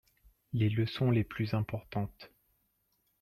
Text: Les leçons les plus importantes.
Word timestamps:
Les 0.53 0.69
leçons 0.71 1.11
les 1.11 1.23
plus 1.23 1.53
importantes. 1.53 2.31